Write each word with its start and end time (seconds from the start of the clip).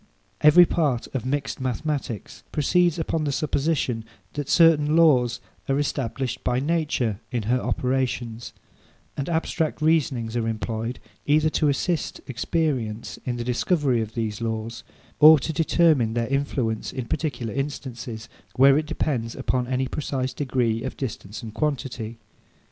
Every 0.41 0.65
part 0.65 1.05
of 1.13 1.27
mixed 1.27 1.61
mathematics 1.61 2.41
proceeds 2.51 2.97
upon 2.97 3.23
the 3.23 3.31
supposition 3.31 4.03
that 4.33 4.49
certain 4.49 4.95
laws 4.95 5.39
are 5.69 5.77
established 5.77 6.43
by 6.43 6.59
nature 6.59 7.19
in 7.29 7.43
her 7.43 7.59
operations; 7.61 8.51
and 9.15 9.29
abstract 9.29 9.79
reasonings 9.79 10.35
are 10.35 10.47
employed, 10.47 10.97
either 11.27 11.51
to 11.51 11.69
assist 11.69 12.19
experience 12.25 13.19
in 13.25 13.35
the 13.37 13.43
discovery 13.43 14.01
of 14.01 14.15
these 14.15 14.41
laws, 14.41 14.83
or 15.19 15.37
to 15.37 15.53
determine 15.53 16.15
their 16.15 16.25
influence 16.29 16.91
in 16.91 17.05
particular 17.05 17.53
instances, 17.53 18.27
where 18.55 18.79
it 18.79 18.87
depends 18.87 19.35
upon 19.35 19.67
any 19.67 19.85
precise 19.87 20.33
degree 20.33 20.81
of 20.81 20.97
distance 20.97 21.43
and 21.43 21.53
quantity. 21.53 22.17